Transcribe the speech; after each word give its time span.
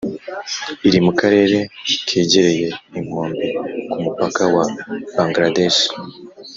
iri 0.87 0.99
mu 1.05 1.11
karere 1.19 1.57
kegereye 2.07 2.67
inkombe 2.97 3.47
ku 3.91 3.97
mupaka 4.03 4.41
wa 4.53 4.63
Bangaladeshi 5.15 5.87